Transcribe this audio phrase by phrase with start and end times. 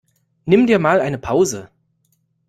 [0.47, 1.69] Nimm dir mal eine Pause!